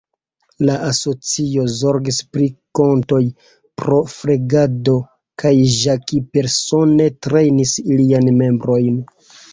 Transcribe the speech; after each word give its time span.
La 0.67 0.75
asocio 0.85 1.65
zorgis 1.73 2.17
pri 2.37 2.47
kontoj 2.79 3.21
pro 3.81 3.99
flegado 4.13 4.95
kaj 5.45 5.53
Jackie 5.81 6.25
persone 6.39 7.09
trejnis 7.27 7.75
iliajn 7.85 8.33
membrojn. 8.43 8.99